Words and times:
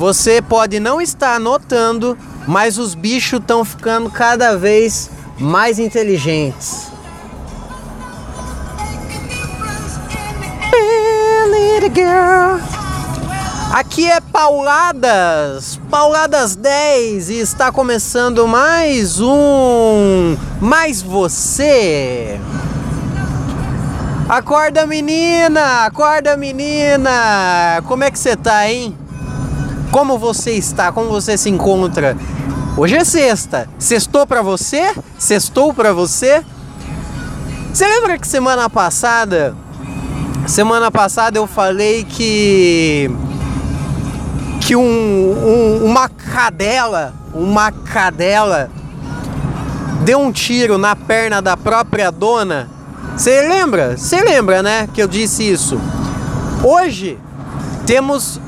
você 0.00 0.40
pode 0.40 0.80
não 0.80 0.98
estar 0.98 1.38
notando, 1.38 2.16
mas 2.48 2.78
os 2.78 2.94
bichos 2.94 3.38
estão 3.38 3.62
ficando 3.62 4.08
cada 4.08 4.56
vez 4.56 5.10
mais 5.38 5.78
inteligentes. 5.78 6.90
Aqui 13.70 14.10
é 14.10 14.22
Pauladas, 14.22 15.78
Pauladas 15.90 16.56
10 16.56 17.28
e 17.28 17.38
está 17.40 17.70
começando 17.70 18.48
mais 18.48 19.20
um 19.20 20.34
Mais 20.62 21.02
Você. 21.02 22.40
Acorda 24.26 24.86
menina, 24.86 25.84
acorda 25.84 26.38
menina. 26.38 27.82
Como 27.86 28.02
é 28.02 28.10
que 28.10 28.18
você 28.18 28.34
tá, 28.34 28.66
hein? 28.66 28.96
Como 29.90 30.18
você 30.18 30.52
está? 30.52 30.92
Como 30.92 31.08
você 31.08 31.36
se 31.36 31.50
encontra? 31.50 32.16
Hoje 32.76 32.96
é 32.96 33.04
sexta. 33.04 33.68
Sextou 33.78 34.26
para 34.26 34.42
você? 34.42 34.94
Sextou 35.18 35.74
para 35.74 35.92
você? 35.92 36.44
Você 37.72 37.86
lembra 37.86 38.18
que 38.18 38.26
semana 38.26 38.68
passada 38.68 39.56
Semana 40.46 40.90
passada 40.90 41.38
eu 41.38 41.46
falei 41.46 42.04
que 42.04 43.08
que 44.60 44.74
um, 44.74 44.82
um, 44.82 45.84
uma 45.84 46.08
cadela, 46.08 47.14
uma 47.32 47.70
cadela 47.70 48.68
deu 50.04 50.18
um 50.18 50.32
tiro 50.32 50.76
na 50.76 50.96
perna 50.96 51.40
da 51.40 51.56
própria 51.56 52.10
dona. 52.10 52.68
Você 53.16 53.42
lembra? 53.48 53.96
Você 53.96 54.20
lembra, 54.22 54.62
né, 54.62 54.88
que 54.92 55.00
eu 55.00 55.06
disse 55.06 55.48
isso? 55.48 55.80
Hoje 56.64 57.16
temos 57.86 58.40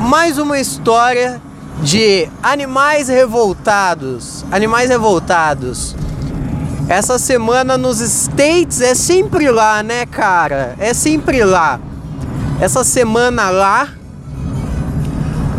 mais 0.00 0.38
uma 0.38 0.58
história 0.58 1.40
de 1.82 2.26
animais 2.42 3.08
revoltados, 3.08 4.44
animais 4.50 4.88
revoltados. 4.88 5.94
Essa 6.88 7.18
semana 7.18 7.76
nos 7.76 8.00
States 8.00 8.80
é 8.80 8.94
sempre 8.94 9.50
lá, 9.50 9.82
né, 9.82 10.06
cara? 10.06 10.74
É 10.78 10.94
sempre 10.94 11.44
lá. 11.44 11.78
Essa 12.60 12.82
semana 12.82 13.50
lá, 13.50 13.88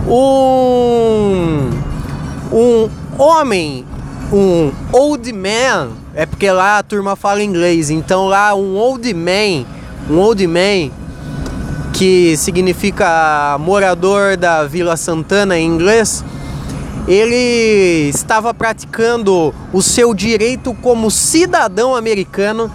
um, 0.07 1.69
um 2.51 2.89
homem, 3.17 3.85
um 4.33 4.71
old 4.91 5.31
man, 5.31 5.91
é 6.16 6.25
porque 6.25 6.51
lá 6.51 6.79
a 6.79 6.83
turma 6.83 7.16
fala 7.16 7.44
inglês, 7.44 7.89
então 7.89 8.27
lá 8.27 8.53
um 8.55 8.75
old 8.75 9.13
man, 9.13 9.66
um 10.09 10.17
old 10.17 10.45
man, 10.47 10.91
que 12.02 12.35
significa 12.35 13.55
morador 13.59 14.35
da 14.35 14.63
Vila 14.63 14.97
Santana 14.97 15.55
em 15.59 15.67
inglês, 15.67 16.25
ele 17.07 18.09
estava 18.09 18.55
praticando 18.55 19.53
o 19.71 19.83
seu 19.83 20.11
direito 20.11 20.73
como 20.81 21.11
cidadão 21.11 21.95
americano 21.95 22.73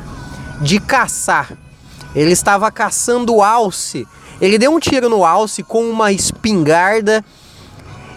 de 0.60 0.78
caçar. 0.78 1.50
Ele 2.14 2.30
estava 2.30 2.70
caçando 2.70 3.42
alce. 3.42 4.06
Ele 4.40 4.58
deu 4.58 4.70
um 4.70 4.78
tiro 4.78 5.08
no 5.08 5.24
alce 5.24 5.64
com 5.64 5.82
uma 5.90 6.12
espingarda. 6.12 7.24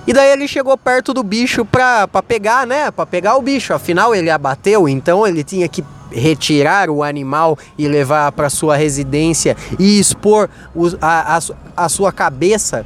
E 0.10 0.14
daí 0.14 0.32
ele 0.32 0.48
chegou 0.48 0.76
perto 0.76 1.14
do 1.14 1.22
bicho 1.22 1.64
pra, 1.64 2.08
pra 2.08 2.24
pegar, 2.24 2.66
né? 2.66 2.90
Pra 2.90 3.06
pegar 3.06 3.36
o 3.36 3.44
bicho. 3.44 3.76
Afinal, 3.76 4.16
ele 4.16 4.32
abateu, 4.32 4.90
então 4.90 5.28
ele 5.28 5.44
tinha 5.44 5.68
que 5.68 5.86
retirar 6.12 6.90
o 6.90 7.04
animal 7.04 7.56
e 7.78 7.88
levar 7.88 8.32
para 8.32 8.50
sua 8.50 8.76
residência 8.76 9.56
e 9.78 10.00
expor 10.00 10.50
a, 11.00 11.38
a, 11.38 11.40
a 11.86 11.88
sua 11.88 12.12
cabeça 12.12 12.84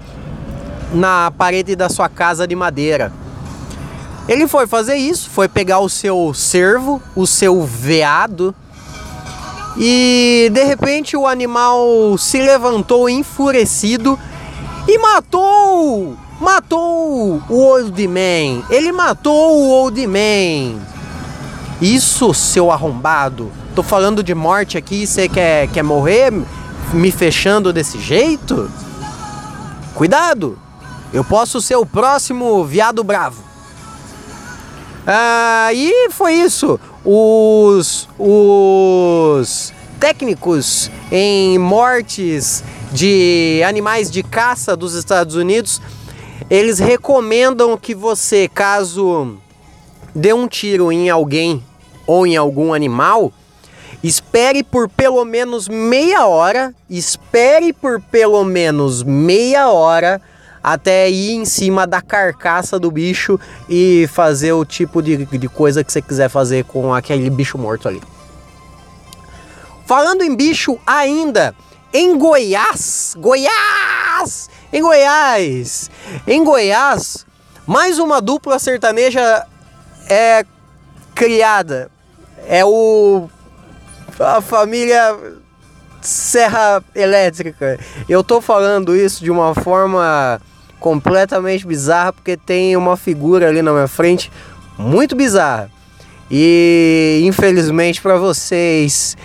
na 0.93 1.31
parede 1.31 1.77
da 1.77 1.87
sua 1.87 2.09
casa 2.09 2.45
de 2.45 2.57
madeira. 2.57 3.09
Ele 4.27 4.45
foi 4.45 4.67
fazer 4.67 4.95
isso, 4.95 5.29
foi 5.29 5.47
pegar 5.47 5.79
o 5.79 5.87
seu 5.87 6.33
cervo, 6.33 7.01
o 7.15 7.25
seu 7.25 7.63
veado, 7.63 8.53
e 9.77 10.49
de 10.51 10.63
repente 10.65 11.15
o 11.15 11.25
animal 11.25 12.17
se 12.17 12.41
levantou 12.41 13.09
enfurecido 13.09 14.19
e 14.85 14.97
matou! 14.97 16.17
Matou 16.43 17.41
o 17.47 17.55
Old 17.55 18.05
Man! 18.05 18.65
Ele 18.69 18.91
matou 18.91 19.61
o 19.61 19.69
Old 19.69 20.05
Man! 20.05 20.77
Isso, 21.81 22.33
seu 22.33 22.69
arrombado! 22.69 23.49
Tô 23.73 23.81
falando 23.81 24.21
de 24.21 24.35
morte 24.35 24.77
aqui, 24.77 25.07
você 25.07 25.29
quer, 25.29 25.69
quer 25.69 25.83
morrer 25.83 26.33
me 26.91 27.11
fechando 27.11 27.71
desse 27.71 27.97
jeito? 27.97 28.69
Cuidado! 29.95 30.59
Eu 31.13 31.23
posso 31.23 31.61
ser 31.61 31.77
o 31.77 31.85
próximo 31.85 32.65
viado 32.65 33.05
bravo. 33.05 33.41
Ah, 35.07 35.69
e 35.73 36.09
foi 36.11 36.33
isso. 36.33 36.77
Os, 37.05 38.09
os 38.19 39.71
técnicos 39.97 40.91
em 41.09 41.57
mortes 41.57 42.65
de 42.91 43.63
animais 43.65 44.11
de 44.11 44.21
caça 44.21 44.75
dos 44.75 44.93
Estados 44.93 45.35
Unidos, 45.35 45.81
eles 46.53 46.77
recomendam 46.77 47.75
que 47.75 47.95
você, 47.95 48.47
caso 48.47 49.39
dê 50.13 50.33
um 50.33 50.47
tiro 50.47 50.91
em 50.91 51.09
alguém 51.09 51.63
ou 52.05 52.27
em 52.27 52.37
algum 52.37 52.75
animal, 52.75 53.33
espere 54.03 54.61
por 54.61 54.87
pelo 54.87 55.25
menos 55.25 55.67
meia 55.67 56.27
hora, 56.27 56.71
espere 56.87 57.73
por 57.73 57.99
pelo 57.99 58.43
menos 58.43 59.01
meia 59.01 59.69
hora 59.69 60.21
até 60.63 61.09
ir 61.09 61.31
em 61.31 61.43
cima 61.43 61.87
da 61.87 62.03
carcaça 62.03 62.77
do 62.77 62.91
bicho 62.91 63.39
e 63.67 64.07
fazer 64.13 64.53
o 64.53 64.63
tipo 64.63 65.01
de, 65.01 65.25
de 65.25 65.49
coisa 65.49 65.83
que 65.83 65.91
você 65.91 66.03
quiser 66.03 66.29
fazer 66.29 66.65
com 66.65 66.93
aquele 66.93 67.31
bicho 67.31 67.57
morto 67.57 67.87
ali. 67.87 68.01
Falando 69.87 70.21
em 70.21 70.35
bicho 70.35 70.77
ainda, 70.85 71.55
em 71.91 72.15
Goiás, 72.15 73.15
Goiás, 73.17 74.51
em 74.73 74.81
Goiás, 74.81 75.91
em 76.25 76.43
Goiás, 76.43 77.27
mais 77.67 77.99
uma 77.99 78.19
dupla 78.19 78.57
sertaneja 78.57 79.45
é 80.09 80.43
criada. 81.13 81.91
É 82.47 82.65
o 82.65 83.29
a 84.19 84.41
família 84.41 85.15
Serra 86.01 86.83
Elétrica. 86.95 87.79
Eu 88.09 88.23
tô 88.23 88.41
falando 88.41 88.95
isso 88.95 89.23
de 89.23 89.29
uma 89.29 89.53
forma 89.53 90.41
completamente 90.79 91.67
bizarra 91.67 92.11
porque 92.11 92.35
tem 92.35 92.75
uma 92.75 92.97
figura 92.97 93.49
ali 93.49 93.61
na 93.61 93.71
minha 93.71 93.87
frente 93.87 94.31
muito 94.75 95.15
bizarra. 95.15 95.69
E 96.31 97.21
infelizmente 97.23 98.01
para 98.01 98.17
vocês, 98.17 99.15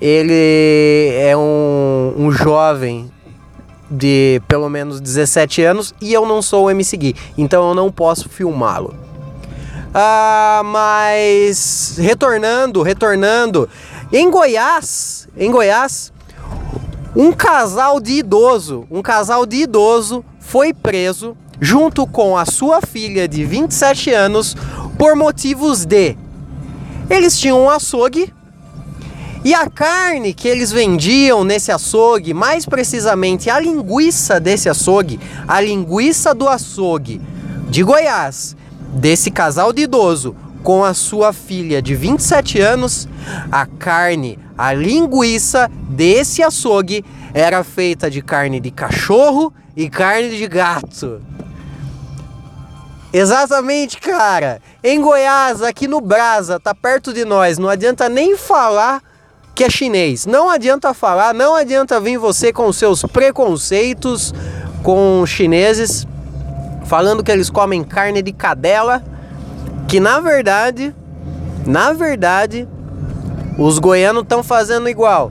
ele 0.00 1.12
é 1.18 1.36
um, 1.36 2.14
um 2.16 2.32
jovem 2.32 3.10
de 3.90 4.40
pelo 4.46 4.68
menos 4.68 5.00
17 5.00 5.62
anos 5.62 5.94
e 6.00 6.12
eu 6.12 6.24
não 6.26 6.40
sou 6.40 6.66
o 6.66 6.70
MC 6.70 6.96
Gui, 6.96 7.16
então 7.36 7.68
eu 7.68 7.74
não 7.74 7.90
posso 7.90 8.28
filmá-lo. 8.28 8.94
Ah, 9.92 10.62
mas 10.64 11.96
retornando, 11.98 12.82
retornando, 12.82 13.68
em 14.12 14.30
Goiás, 14.30 15.28
em 15.36 15.50
Goiás, 15.50 16.12
um 17.16 17.32
casal 17.32 17.98
de 17.98 18.12
idoso, 18.12 18.86
um 18.90 19.02
casal 19.02 19.44
de 19.44 19.62
idoso 19.62 20.24
foi 20.38 20.72
preso 20.72 21.36
junto 21.60 22.06
com 22.06 22.36
a 22.36 22.46
sua 22.46 22.80
filha 22.80 23.26
de 23.26 23.44
27 23.44 24.12
anos 24.12 24.56
por 24.96 25.16
motivos 25.16 25.84
de 25.84 26.16
eles 27.10 27.36
tinham 27.38 27.60
um 27.60 27.68
açougue 27.68 28.32
e 29.44 29.54
a 29.54 29.68
carne 29.68 30.34
que 30.34 30.46
eles 30.46 30.70
vendiam 30.70 31.44
nesse 31.44 31.72
açougue, 31.72 32.34
mais 32.34 32.66
precisamente 32.66 33.48
a 33.48 33.58
linguiça 33.58 34.38
desse 34.38 34.68
açougue, 34.68 35.18
a 35.48 35.60
linguiça 35.60 36.34
do 36.34 36.48
açougue 36.48 37.20
de 37.68 37.82
Goiás, 37.82 38.54
desse 38.94 39.30
casal 39.30 39.72
de 39.72 39.82
idoso 39.82 40.36
com 40.62 40.84
a 40.84 40.92
sua 40.92 41.32
filha 41.32 41.80
de 41.80 41.94
27 41.94 42.60
anos, 42.60 43.08
a 43.50 43.64
carne, 43.64 44.38
a 44.58 44.74
linguiça 44.74 45.70
desse 45.88 46.42
açougue 46.42 47.04
era 47.32 47.64
feita 47.64 48.10
de 48.10 48.20
carne 48.20 48.60
de 48.60 48.70
cachorro 48.70 49.52
e 49.74 49.88
carne 49.88 50.36
de 50.36 50.46
gato. 50.46 51.22
Exatamente, 53.12 53.98
cara. 53.98 54.60
Em 54.84 55.00
Goiás, 55.00 55.62
aqui 55.62 55.88
no 55.88 56.00
Brasa, 56.00 56.60
tá 56.60 56.74
perto 56.74 57.12
de 57.12 57.24
nós. 57.24 57.58
Não 57.58 57.68
adianta 57.68 58.08
nem 58.08 58.36
falar 58.36 59.02
que 59.60 59.64
é 59.64 59.68
chinês. 59.68 60.24
Não 60.24 60.48
adianta 60.48 60.94
falar, 60.94 61.34
não 61.34 61.54
adianta 61.54 62.00
vir 62.00 62.16
você 62.16 62.50
com 62.50 62.72
seus 62.72 63.02
preconceitos 63.02 64.32
com 64.82 65.22
chineses, 65.26 66.06
falando 66.86 67.22
que 67.22 67.30
eles 67.30 67.50
comem 67.50 67.84
carne 67.84 68.22
de 68.22 68.32
cadela, 68.32 69.04
que 69.86 70.00
na 70.00 70.18
verdade, 70.18 70.94
na 71.66 71.92
verdade, 71.92 72.66
os 73.58 73.78
goianos 73.78 74.22
estão 74.22 74.42
fazendo 74.42 74.88
igual. 74.88 75.30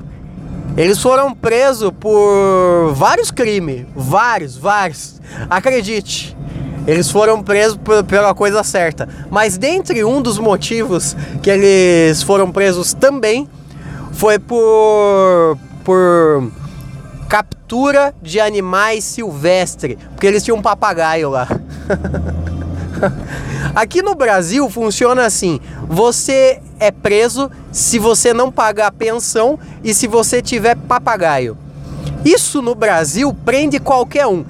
Eles 0.78 1.02
foram 1.02 1.34
presos 1.34 1.90
por 2.00 2.94
vários 2.94 3.32
crimes. 3.32 3.88
Vários, 3.96 4.56
vários. 4.56 5.20
Acredite. 5.50 6.38
Eles 6.86 7.10
foram 7.10 7.42
presos 7.42 7.80
pela 8.08 8.36
coisa 8.36 8.62
certa. 8.62 9.10
Mas 9.32 9.58
dentre 9.58 10.04
um 10.04 10.22
dos 10.22 10.38
motivos 10.38 11.18
que 11.42 11.50
eles 11.50 12.22
foram 12.22 12.52
presos 12.52 12.94
também 12.94 13.50
foi 14.20 14.38
por 14.38 15.58
por 15.82 16.52
captura 17.30 18.14
de 18.22 18.38
animais 18.38 19.06
silvestres, 19.06 19.96
porque 20.10 20.28
eles 20.28 20.44
tinham 20.44 20.58
um 20.58 20.62
papagaio 20.62 21.30
lá. 21.30 21.48
Aqui 23.74 24.02
no 24.02 24.14
Brasil 24.16 24.70
funciona 24.70 25.26
assim: 25.26 25.62
você 25.88 26.62
é 26.82 26.92
preso 26.92 27.50
se 27.72 27.98
você 27.98 28.34
não 28.34 28.52
pagar 28.52 28.88
a 28.88 28.92
pensão 28.92 29.58
e 29.82 29.94
se 29.94 30.06
você 30.06 30.42
tiver 30.42 30.76
papagaio. 30.76 31.58
Isso 32.26 32.62
no 32.62 32.76
Brasil 32.76 33.34
prende 33.46 33.80
qualquer 33.80 34.28
um. 34.28 34.44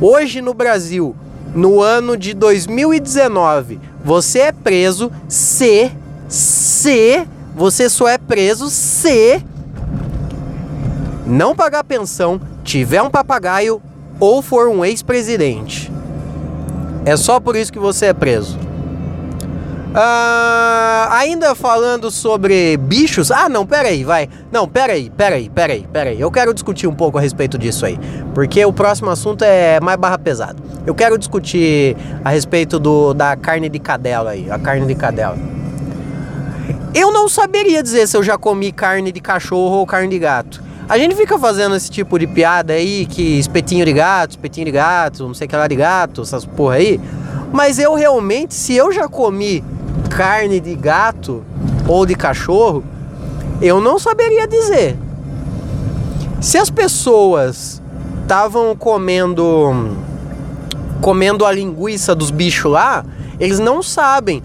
Hoje 0.00 0.40
no 0.40 0.54
Brasil, 0.54 1.16
no 1.52 1.82
ano 1.82 2.16
de 2.16 2.34
2019, 2.34 3.80
você 4.04 4.38
é 4.42 4.52
preso 4.52 5.10
se 5.28 5.90
se 6.28 7.26
você 7.58 7.90
só 7.90 8.06
é 8.06 8.16
preso 8.16 8.70
se 8.70 9.44
não 11.26 11.56
pagar 11.56 11.82
pensão, 11.82 12.40
tiver 12.62 13.02
um 13.02 13.10
papagaio 13.10 13.82
ou 14.20 14.40
for 14.40 14.68
um 14.68 14.84
ex-presidente. 14.84 15.92
É 17.04 17.16
só 17.16 17.40
por 17.40 17.56
isso 17.56 17.72
que 17.72 17.78
você 17.78 18.06
é 18.06 18.14
preso. 18.14 18.56
Uh, 19.88 21.10
ainda 21.10 21.54
falando 21.56 22.12
sobre 22.12 22.76
bichos. 22.76 23.32
Ah, 23.32 23.48
não, 23.48 23.66
peraí, 23.66 24.04
vai. 24.04 24.28
Não, 24.52 24.68
peraí, 24.68 25.10
peraí, 25.10 25.50
peraí, 25.50 25.84
peraí. 25.92 26.20
Eu 26.20 26.30
quero 26.30 26.54
discutir 26.54 26.86
um 26.86 26.94
pouco 26.94 27.18
a 27.18 27.20
respeito 27.20 27.58
disso 27.58 27.84
aí. 27.84 27.98
Porque 28.34 28.64
o 28.64 28.72
próximo 28.72 29.10
assunto 29.10 29.42
é 29.42 29.80
mais 29.80 29.98
barra 29.98 30.18
pesado. 30.18 30.62
Eu 30.86 30.94
quero 30.94 31.18
discutir 31.18 31.96
a 32.24 32.30
respeito 32.30 32.78
do, 32.78 33.12
da 33.12 33.34
carne 33.34 33.68
de 33.68 33.80
cadela 33.80 34.30
aí. 34.30 34.48
A 34.48 34.58
carne 34.58 34.86
de 34.86 34.94
cadela. 34.94 35.57
Eu 36.94 37.12
não 37.12 37.28
saberia 37.28 37.82
dizer 37.82 38.06
se 38.06 38.16
eu 38.16 38.22
já 38.22 38.38
comi 38.38 38.72
carne 38.72 39.12
de 39.12 39.20
cachorro 39.20 39.76
ou 39.76 39.86
carne 39.86 40.08
de 40.08 40.18
gato. 40.18 40.62
A 40.88 40.96
gente 40.96 41.14
fica 41.14 41.38
fazendo 41.38 41.76
esse 41.76 41.90
tipo 41.90 42.18
de 42.18 42.26
piada 42.26 42.72
aí, 42.72 43.04
que 43.04 43.38
espetinho 43.38 43.84
de 43.84 43.92
gato, 43.92 44.30
espetinho 44.30 44.64
de 44.64 44.72
gato, 44.72 45.26
não 45.26 45.34
sei 45.34 45.46
o 45.46 45.50
que 45.50 45.56
lá 45.56 45.68
de 45.68 45.76
gato, 45.76 46.22
essas 46.22 46.46
porra 46.46 46.76
aí. 46.76 46.98
Mas 47.52 47.78
eu 47.78 47.94
realmente, 47.94 48.54
se 48.54 48.74
eu 48.74 48.90
já 48.90 49.06
comi 49.06 49.62
carne 50.08 50.60
de 50.60 50.74
gato 50.74 51.44
ou 51.86 52.06
de 52.06 52.14
cachorro, 52.14 52.82
eu 53.60 53.80
não 53.80 53.98
saberia 53.98 54.46
dizer. 54.48 54.96
Se 56.40 56.56
as 56.56 56.70
pessoas 56.70 57.82
estavam 58.22 58.74
comendo 58.74 59.96
comendo 61.00 61.44
a 61.44 61.52
linguiça 61.52 62.14
dos 62.14 62.30
bichos 62.30 62.70
lá, 62.70 63.04
eles 63.38 63.58
não 63.58 63.82
sabem. 63.82 64.42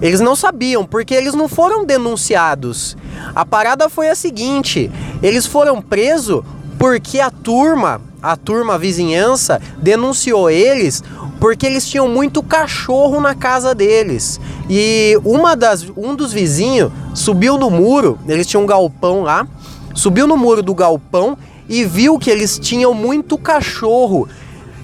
Eles 0.00 0.20
não 0.20 0.36
sabiam 0.36 0.84
porque 0.84 1.14
eles 1.14 1.34
não 1.34 1.48
foram 1.48 1.84
denunciados. 1.84 2.96
A 3.34 3.44
parada 3.44 3.88
foi 3.88 4.08
a 4.08 4.14
seguinte: 4.14 4.90
eles 5.22 5.46
foram 5.46 5.80
presos 5.80 6.42
porque 6.78 7.20
a 7.20 7.30
turma, 7.30 8.00
a 8.22 8.36
turma 8.36 8.74
a 8.74 8.78
vizinhança, 8.78 9.60
denunciou 9.78 10.50
eles 10.50 11.02
porque 11.40 11.66
eles 11.66 11.86
tinham 11.86 12.08
muito 12.08 12.42
cachorro 12.42 13.20
na 13.20 13.34
casa 13.34 13.74
deles. 13.74 14.40
E 14.68 15.18
uma 15.24 15.54
das, 15.54 15.86
um 15.96 16.14
dos 16.14 16.32
vizinhos 16.32 16.90
subiu 17.14 17.58
no 17.58 17.70
muro, 17.70 18.18
eles 18.26 18.46
tinham 18.46 18.64
um 18.64 18.66
galpão 18.66 19.22
lá, 19.22 19.46
subiu 19.94 20.26
no 20.26 20.36
muro 20.36 20.62
do 20.62 20.74
galpão 20.74 21.36
e 21.68 21.84
viu 21.84 22.18
que 22.18 22.30
eles 22.30 22.58
tinham 22.58 22.92
muito 22.94 23.36
cachorro 23.38 24.28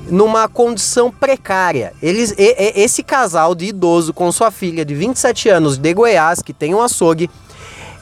numa 0.08 0.48
condição 0.48 1.10
precária. 1.10 1.92
Eles, 2.02 2.34
e, 2.36 2.54
e, 2.58 2.82
esse 2.82 3.02
casal 3.02 3.54
de 3.54 3.66
idoso 3.66 4.12
com 4.12 4.30
sua 4.32 4.50
filha 4.50 4.84
de 4.84 4.94
27 4.94 5.48
anos 5.48 5.78
de 5.78 5.94
Goiás, 5.94 6.42
que 6.42 6.52
tem 6.52 6.74
um 6.74 6.80
açougue, 6.80 7.30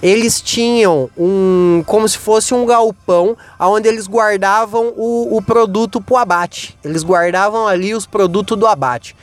eles 0.03 0.41
tinham 0.41 1.11
um 1.17 1.83
como 1.87 2.09
se 2.09 2.17
fosse 2.17 2.55
um 2.55 2.65
galpão 2.65 3.37
onde 3.59 3.87
eles 3.87 4.07
guardavam 4.07 4.95
o, 4.97 5.37
o 5.37 5.43
produto 5.43 6.01
para 6.01 6.15
o 6.15 6.17
abate. 6.17 6.79
Eles 6.83 7.05
guardavam 7.05 7.67
ali 7.67 7.95
os 7.95 8.07
produtos 8.07 8.57
do 8.57 8.67
abate. 8.67 9.15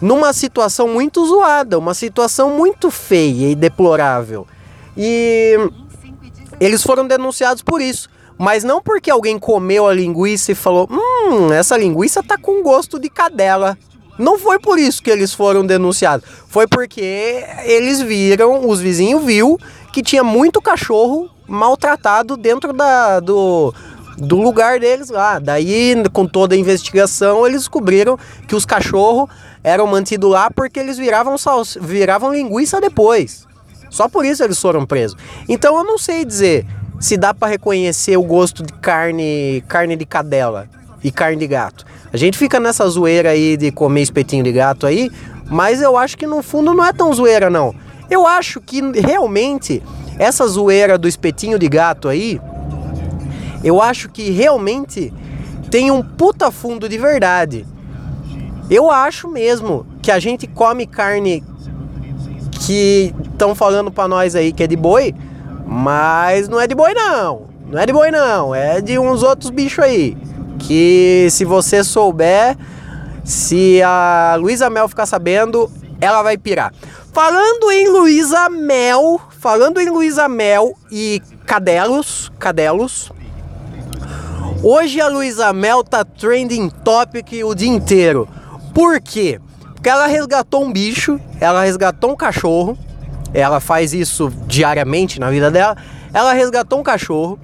Numa 0.00 0.32
situação 0.32 0.88
muito 0.88 1.26
zoada, 1.26 1.78
uma 1.78 1.94
situação 1.94 2.50
muito 2.50 2.90
feia 2.90 3.50
e 3.50 3.54
deplorável. 3.54 4.46
E 4.96 5.56
eles 6.60 6.82
foram 6.82 7.06
denunciados 7.06 7.62
por 7.62 7.80
isso. 7.80 8.08
Mas 8.38 8.64
não 8.64 8.82
porque 8.82 9.10
alguém 9.10 9.38
comeu 9.38 9.86
a 9.86 9.94
linguiça 9.94 10.52
e 10.52 10.54
falou: 10.54 10.88
Hum, 10.90 11.52
essa 11.52 11.76
linguiça 11.76 12.22
tá 12.22 12.36
com 12.36 12.62
gosto 12.62 12.98
de 12.98 13.08
cadela. 13.08 13.78
Não 14.18 14.38
foi 14.38 14.58
por 14.58 14.78
isso 14.78 15.02
que 15.02 15.10
eles 15.10 15.32
foram 15.32 15.64
denunciados. 15.64 16.26
Foi 16.48 16.66
porque 16.66 17.44
eles 17.64 18.00
viram, 18.00 18.68
os 18.68 18.80
vizinhos 18.80 19.22
viu 19.24 19.58
que 19.92 20.02
tinha 20.02 20.24
muito 20.24 20.60
cachorro 20.60 21.30
maltratado 21.46 22.36
dentro 22.36 22.72
da, 22.72 23.20
do, 23.20 23.74
do 24.16 24.40
lugar 24.40 24.80
deles 24.80 25.10
lá. 25.10 25.38
Daí, 25.38 25.94
com 26.12 26.26
toda 26.26 26.54
a 26.54 26.58
investigação, 26.58 27.46
eles 27.46 27.62
descobriram 27.62 28.18
que 28.48 28.54
os 28.54 28.64
cachorros 28.64 29.28
eram 29.62 29.86
mantidos 29.86 30.30
lá 30.30 30.50
porque 30.50 30.80
eles 30.80 30.96
viravam, 30.96 31.36
viravam 31.80 32.32
linguiça 32.32 32.80
depois. 32.80 33.46
Só 33.90 34.08
por 34.08 34.24
isso 34.24 34.42
eles 34.42 34.60
foram 34.60 34.84
presos. 34.84 35.16
Então 35.48 35.76
eu 35.76 35.84
não 35.84 35.98
sei 35.98 36.24
dizer 36.24 36.66
se 37.00 37.16
dá 37.16 37.34
para 37.34 37.48
reconhecer 37.48 38.16
o 38.16 38.22
gosto 38.22 38.62
de 38.62 38.72
carne, 38.74 39.62
carne 39.68 39.96
de 39.96 40.06
cadela 40.06 40.68
e 41.02 41.10
carne 41.10 41.36
de 41.36 41.46
gato. 41.46 41.84
A 42.12 42.16
gente 42.16 42.38
fica 42.38 42.58
nessa 42.58 42.88
zoeira 42.88 43.30
aí 43.30 43.56
de 43.56 43.70
comer 43.70 44.02
espetinho 44.02 44.42
de 44.42 44.52
gato 44.52 44.86
aí, 44.86 45.10
mas 45.48 45.82
eu 45.82 45.96
acho 45.96 46.16
que 46.16 46.26
no 46.26 46.42
fundo 46.42 46.72
não 46.72 46.84
é 46.84 46.92
tão 46.92 47.12
zoeira 47.12 47.50
não. 47.50 47.74
Eu 48.10 48.26
acho 48.26 48.60
que 48.60 48.80
realmente 49.00 49.82
essa 50.18 50.46
zoeira 50.46 50.96
do 50.96 51.06
espetinho 51.06 51.58
de 51.58 51.68
gato 51.68 52.08
aí, 52.08 52.40
eu 53.62 53.82
acho 53.82 54.08
que 54.08 54.30
realmente 54.30 55.12
tem 55.70 55.90
um 55.90 56.02
puta 56.02 56.50
fundo 56.50 56.88
de 56.88 56.96
verdade. 56.96 57.66
Eu 58.70 58.90
acho 58.90 59.28
mesmo 59.28 59.86
que 60.00 60.10
a 60.10 60.18
gente 60.18 60.46
come 60.46 60.86
carne 60.86 61.44
que 62.64 63.14
estão 63.32 63.54
falando 63.54 63.90
para 63.90 64.08
nós 64.08 64.34
aí 64.34 64.52
que 64.52 64.62
é 64.62 64.66
de 64.66 64.76
boi, 64.76 65.14
mas 65.66 66.48
não 66.48 66.60
é 66.60 66.66
de 66.66 66.74
boi 66.74 66.94
não. 66.94 67.48
Não 67.66 67.78
é 67.80 67.84
de 67.84 67.92
boi 67.92 68.10
não, 68.12 68.54
é 68.54 68.80
de 68.80 68.98
uns 68.98 69.22
outros 69.22 69.50
bichos 69.50 69.84
aí. 69.84 70.16
Que 70.58 71.26
se 71.30 71.44
você 71.44 71.82
souber, 71.82 72.56
se 73.24 73.82
a 73.82 74.36
Luísa 74.38 74.70
Mel 74.70 74.88
ficar 74.88 75.04
sabendo, 75.04 75.70
ela 76.00 76.22
vai 76.22 76.38
pirar. 76.38 76.72
Falando 77.12 77.72
em 77.72 77.88
Luísa 77.88 78.48
Mel, 78.48 79.20
falando 79.40 79.80
em 79.80 79.90
Luísa 79.90 80.28
Mel 80.28 80.74
e 80.92 81.20
cadelos, 81.44 82.30
cadelos. 82.38 83.10
Hoje 84.62 85.00
a 85.00 85.08
Luísa 85.08 85.52
Mel 85.52 85.82
tá 85.82 86.04
trending 86.04 86.68
topic 86.68 87.32
o 87.44 87.54
dia 87.54 87.68
inteiro. 87.68 88.28
Por 88.72 89.00
quê? 89.00 89.40
Porque 89.74 89.88
ela 89.88 90.06
resgatou 90.06 90.64
um 90.64 90.72
bicho, 90.72 91.20
ela 91.40 91.62
resgatou 91.62 92.12
um 92.12 92.16
cachorro. 92.16 92.76
Ela 93.36 93.60
faz 93.60 93.92
isso 93.92 94.32
diariamente 94.46 95.20
na 95.20 95.28
vida 95.28 95.50
dela. 95.50 95.76
Ela 96.10 96.32
resgatou 96.32 96.80
um 96.80 96.82
cachorro 96.82 97.38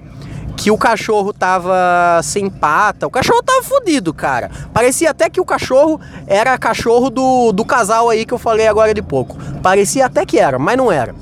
que 0.57 0.71
o 0.71 0.77
cachorro 0.77 1.31
tava 1.31 2.19
sem 2.23 2.49
pata. 2.49 3.05
O 3.05 3.11
cachorro 3.11 3.43
tava 3.43 3.61
fodido, 3.61 4.11
cara. 4.11 4.49
Parecia 4.73 5.11
até 5.11 5.29
que 5.29 5.39
o 5.39 5.45
cachorro 5.45 6.01
era 6.25 6.57
cachorro 6.57 7.11
do, 7.11 7.51
do 7.51 7.63
casal 7.63 8.09
aí 8.09 8.25
que 8.25 8.33
eu 8.33 8.39
falei 8.39 8.67
agora 8.67 8.91
de 8.91 9.03
pouco. 9.03 9.37
Parecia 9.61 10.07
até 10.07 10.25
que 10.25 10.39
era, 10.39 10.57
mas 10.57 10.75
não 10.75 10.91
era. 10.91 11.13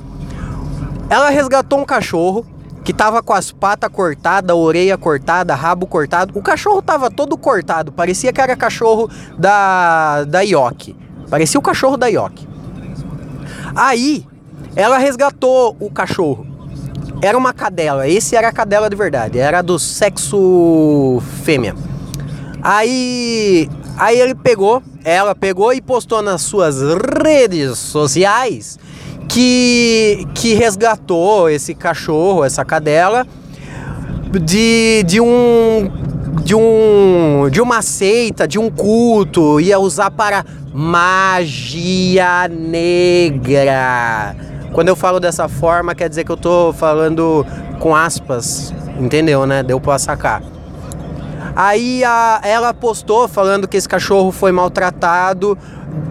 Ela 1.09 1.29
resgatou 1.29 1.79
um 1.79 1.85
cachorro 1.85 2.45
que 2.85 2.93
tava 2.93 3.21
com 3.21 3.33
as 3.33 3.51
patas 3.51 3.91
cortadas, 3.91 4.55
orelha 4.55 4.97
cortada, 4.97 5.53
rabo 5.53 5.85
cortado. 5.85 6.31
O 6.33 6.41
cachorro 6.41 6.81
tava 6.81 7.11
todo 7.11 7.37
cortado, 7.37 7.91
parecia 7.91 8.31
que 8.31 8.39
era 8.39 8.55
cachorro 8.55 9.09
da 9.37 10.23
da 10.23 10.39
Yoki. 10.39 10.95
Parecia 11.29 11.59
o 11.59 11.63
cachorro 11.63 11.97
da 11.97 12.07
Yoki. 12.07 12.47
Aí, 13.75 14.25
ela 14.75 14.97
resgatou 14.97 15.75
o 15.79 15.89
cachorro 15.89 16.51
era 17.21 17.37
uma 17.37 17.53
cadela. 17.53 18.07
Esse 18.07 18.35
era 18.35 18.47
a 18.47 18.51
cadela 18.51 18.89
de 18.89 18.95
verdade, 18.95 19.37
era 19.37 19.61
do 19.61 19.77
sexo 19.77 21.21
fêmea. 21.43 21.75
Aí, 22.63 23.69
aí 23.97 24.19
ele 24.19 24.33
pegou, 24.35 24.81
ela 25.03 25.35
pegou 25.35 25.71
e 25.71 25.81
postou 25.81 26.21
nas 26.21 26.41
suas 26.41 26.77
redes 27.23 27.77
sociais 27.77 28.79
que 29.29 30.27
que 30.35 30.53
resgatou 30.55 31.49
esse 31.49 31.73
cachorro, 31.73 32.43
essa 32.43 32.65
cadela 32.65 33.25
de, 34.43 35.03
de 35.05 35.21
um 35.21 35.89
de 36.43 36.55
um 36.55 37.47
de 37.49 37.61
uma 37.61 37.81
seita, 37.81 38.47
de 38.47 38.59
um 38.59 38.69
culto, 38.69 39.59
ia 39.59 39.79
usar 39.79 40.11
para 40.11 40.45
magia 40.73 42.47
negra 42.47 44.35
Quando 44.73 44.87
eu 44.87 44.95
falo 44.95 45.19
dessa 45.19 45.49
forma, 45.49 45.93
quer 45.93 46.07
dizer 46.07 46.23
que 46.23 46.31
eu 46.31 46.37
tô 46.37 46.71
falando 46.73 47.45
com 47.79 47.95
aspas, 47.95 48.73
entendeu, 48.97 49.45
né? 49.45 49.61
Deu 49.63 49.79
pra 49.81 49.99
sacar. 49.99 50.41
Aí 51.55 52.03
a, 52.05 52.39
ela 52.43 52.73
postou 52.73 53.27
falando 53.27 53.67
que 53.67 53.75
esse 53.75 53.89
cachorro 53.89 54.31
foi 54.31 54.53
maltratado 54.53 55.57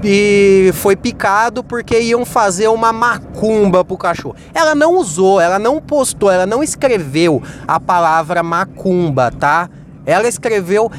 e 0.05 0.71
foi 0.75 0.95
picado 0.95 1.65
porque 1.65 1.99
iam 2.01 2.27
fazer 2.27 2.69
uma 2.69 2.93
macumba 2.93 3.83
pro 3.83 3.97
cachorro. 3.97 4.37
Ela 4.53 4.75
não 4.75 4.97
usou, 4.97 5.41
ela 5.41 5.59
não 5.59 5.81
postou, 5.81 6.31
ela 6.31 6.45
não 6.45 6.63
escreveu 6.63 7.43
a 7.67 7.81
palavra 7.81 8.43
macumba, 8.43 9.31
tá? 9.31 9.71
Ela 10.05 10.29
escreveu 10.29 10.91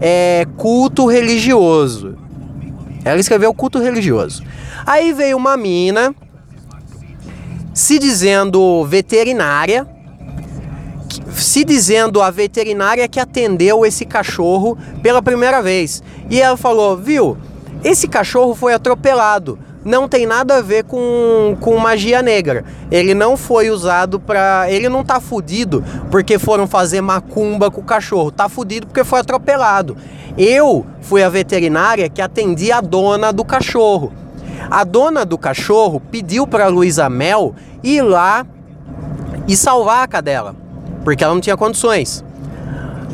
é, 0.00 0.46
culto 0.58 1.06
religioso. 1.06 2.16
Ela 3.04 3.20
escreveu 3.20 3.54
culto 3.54 3.78
religioso. 3.78 4.42
Aí 4.84 5.14
veio 5.14 5.36
uma 5.36 5.56
mina 5.56 6.14
se 7.72 7.98
dizendo 7.98 8.84
veterinária, 8.84 9.86
se 11.34 11.64
dizendo 11.64 12.20
a 12.20 12.30
veterinária 12.30 13.08
que 13.08 13.20
atendeu 13.20 13.84
esse 13.86 14.04
cachorro 14.04 14.76
pela 15.02 15.22
primeira 15.22 15.62
vez. 15.62 16.02
E 16.30 16.40
ela 16.40 16.56
falou: 16.56 16.96
viu, 16.96 17.36
esse 17.84 18.08
cachorro 18.08 18.54
foi 18.54 18.74
atropelado. 18.74 19.58
Não 19.84 20.08
tem 20.08 20.26
nada 20.26 20.56
a 20.56 20.60
ver 20.60 20.84
com, 20.84 21.56
com 21.60 21.78
magia 21.78 22.20
negra. 22.20 22.64
Ele 22.90 23.14
não 23.14 23.36
foi 23.36 23.70
usado 23.70 24.18
para. 24.18 24.70
Ele 24.70 24.88
não 24.88 25.04
tá 25.04 25.20
fudido 25.20 25.84
porque 26.10 26.38
foram 26.38 26.66
fazer 26.66 27.00
macumba 27.00 27.70
com 27.70 27.80
o 27.80 27.84
cachorro. 27.84 28.30
Tá 28.30 28.48
fudido 28.48 28.86
porque 28.86 29.04
foi 29.04 29.20
atropelado. 29.20 29.96
Eu 30.36 30.84
fui 31.00 31.22
a 31.22 31.28
veterinária 31.28 32.08
que 32.08 32.20
atendi 32.20 32.70
a 32.72 32.80
dona 32.80 33.32
do 33.32 33.44
cachorro. 33.44 34.12
A 34.70 34.84
dona 34.84 35.24
do 35.24 35.38
cachorro 35.38 36.00
pediu 36.00 36.46
para 36.46 36.68
Luísa 36.68 37.08
Mel 37.08 37.54
ir 37.82 38.02
lá 38.02 38.46
e 39.46 39.56
salvar 39.56 40.04
a 40.04 40.06
cadela, 40.06 40.54
porque 41.04 41.24
ela 41.24 41.32
não 41.32 41.40
tinha 41.40 41.56
condições. 41.56 42.24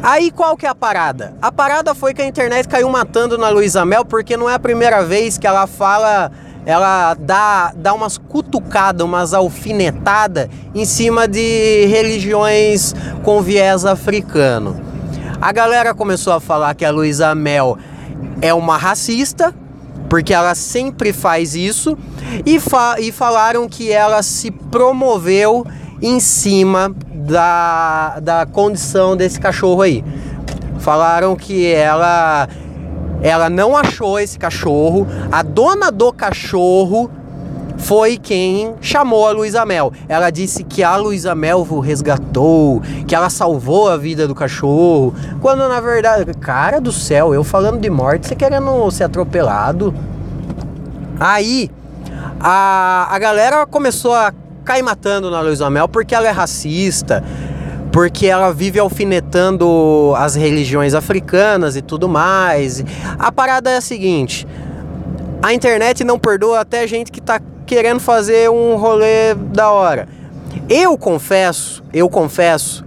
Aí 0.02 0.30
qual 0.30 0.56
que 0.56 0.66
é 0.66 0.68
a 0.68 0.74
parada? 0.74 1.34
A 1.40 1.50
parada 1.50 1.94
foi 1.94 2.12
que 2.12 2.20
a 2.20 2.26
internet 2.26 2.68
caiu 2.68 2.90
matando 2.90 3.38
na 3.38 3.48
Luísa 3.48 3.84
Mel, 3.86 4.04
porque 4.04 4.36
não 4.36 4.50
é 4.50 4.54
a 4.54 4.58
primeira 4.58 5.02
vez 5.04 5.38
que 5.38 5.46
ela 5.46 5.66
fala, 5.66 6.30
ela 6.66 7.14
dá, 7.14 7.72
dá 7.74 7.94
umas 7.94 8.18
cutucadas, 8.18 9.06
umas 9.06 9.32
alfinetadas 9.32 10.48
em 10.74 10.84
cima 10.84 11.26
de 11.26 11.86
religiões 11.86 12.94
com 13.22 13.40
viés 13.40 13.86
africano. 13.86 14.78
A 15.40 15.52
galera 15.52 15.94
começou 15.94 16.32
a 16.32 16.40
falar 16.40 16.74
que 16.74 16.84
a 16.84 16.90
Luísa 16.90 17.34
Mel 17.34 17.78
é 18.42 18.52
uma 18.52 18.76
racista, 18.76 19.54
porque 20.14 20.32
ela 20.32 20.54
sempre 20.54 21.12
faz 21.12 21.56
isso, 21.56 21.98
e, 22.46 22.60
fa 22.60 23.00
e 23.00 23.10
falaram 23.10 23.68
que 23.68 23.90
ela 23.90 24.22
se 24.22 24.48
promoveu 24.48 25.66
em 26.00 26.20
cima 26.20 26.94
da, 27.12 28.20
da 28.20 28.46
condição 28.46 29.16
desse 29.16 29.40
cachorro 29.40 29.82
aí. 29.82 30.04
Falaram 30.78 31.34
que 31.34 31.66
ela 31.66 32.48
ela 33.22 33.50
não 33.50 33.76
achou 33.76 34.20
esse 34.20 34.38
cachorro, 34.38 35.04
a 35.32 35.42
dona 35.42 35.90
do 35.90 36.12
cachorro 36.12 37.10
foi 37.84 38.16
quem 38.16 38.74
chamou 38.80 39.28
a 39.28 39.30
Luísa 39.30 39.64
Mel. 39.66 39.92
Ela 40.08 40.30
disse 40.30 40.64
que 40.64 40.82
a 40.82 40.96
Luísa 40.96 41.34
o 41.34 41.80
resgatou, 41.80 42.80
que 43.06 43.14
ela 43.14 43.28
salvou 43.28 43.90
a 43.90 43.96
vida 43.98 44.26
do 44.26 44.34
cachorro, 44.34 45.14
quando 45.42 45.68
na 45.68 45.80
verdade, 45.80 46.24
cara 46.40 46.80
do 46.80 46.90
céu, 46.90 47.34
eu 47.34 47.44
falando 47.44 47.78
de 47.78 47.90
morte, 47.90 48.26
você 48.26 48.34
querendo 48.34 48.90
ser 48.90 49.04
atropelado. 49.04 49.94
Aí 51.20 51.70
a, 52.40 53.06
a 53.10 53.18
galera 53.18 53.66
começou 53.66 54.14
a 54.14 54.32
cai 54.64 54.80
matando 54.80 55.30
na 55.30 55.42
Luísa 55.42 55.68
Mel 55.68 55.86
porque 55.86 56.14
ela 56.14 56.26
é 56.26 56.30
racista, 56.30 57.22
porque 57.92 58.26
ela 58.26 58.50
vive 58.50 58.80
alfinetando 58.80 60.14
as 60.16 60.34
religiões 60.34 60.94
africanas 60.94 61.76
e 61.76 61.82
tudo 61.82 62.08
mais. 62.08 62.82
A 63.18 63.30
parada 63.30 63.70
é 63.70 63.76
a 63.76 63.82
seguinte: 63.82 64.48
a 65.42 65.52
internet 65.52 66.02
não 66.02 66.18
perdoa 66.18 66.60
até 66.60 66.86
gente 66.86 67.12
que 67.12 67.20
tá 67.20 67.38
querendo 67.74 67.98
fazer 67.98 68.48
um 68.48 68.76
rolê 68.76 69.34
da 69.34 69.72
hora. 69.72 70.08
Eu 70.68 70.96
confesso, 70.96 71.82
eu 71.92 72.08
confesso 72.08 72.84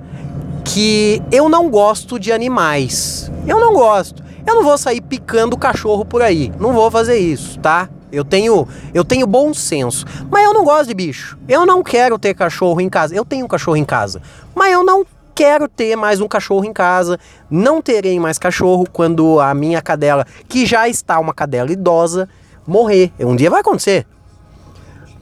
que 0.64 1.22
eu 1.30 1.50
não 1.50 1.70
gosto 1.70 2.18
de 2.18 2.32
animais. 2.32 3.30
Eu 3.46 3.60
não 3.60 3.74
gosto. 3.74 4.24
Eu 4.48 4.56
não 4.56 4.64
vou 4.64 4.78
sair 4.78 5.02
picando 5.02 5.58
cachorro 5.58 6.06
por 6.06 6.22
aí. 6.22 6.54
Não 6.58 6.72
vou 6.72 6.90
fazer 6.90 7.18
isso, 7.18 7.60
tá? 7.60 7.90
Eu 8.10 8.24
tenho, 8.24 8.66
eu 8.94 9.04
tenho 9.04 9.28
bom 9.28 9.54
senso, 9.54 10.06
mas 10.32 10.46
eu 10.46 10.54
não 10.54 10.64
gosto 10.64 10.88
de 10.88 10.94
bicho. 10.94 11.38
Eu 11.50 11.66
não 11.66 11.84
quero 11.84 12.18
ter 12.18 12.34
cachorro 12.34 12.80
em 12.80 12.88
casa. 12.88 13.14
Eu 13.14 13.26
tenho 13.26 13.44
um 13.44 13.50
cachorro 13.50 13.76
em 13.76 13.84
casa, 13.84 14.22
mas 14.56 14.72
eu 14.72 14.86
não 14.86 15.06
quero 15.36 15.68
ter 15.68 15.98
mais 15.98 16.22
um 16.22 16.30
cachorro 16.30 16.64
em 16.64 16.72
casa. 16.72 17.20
Não 17.52 17.82
terei 17.82 18.18
mais 18.22 18.40
cachorro 18.40 18.88
quando 18.94 19.38
a 19.42 19.54
minha 19.54 19.82
cadela, 19.82 20.26
que 20.48 20.66
já 20.66 20.88
está 20.88 21.20
uma 21.20 21.34
cadela 21.34 21.74
idosa, 21.74 22.30
morrer. 22.66 23.12
Um 23.20 23.36
dia 23.36 23.50
vai 23.50 23.60
acontecer. 23.60 24.08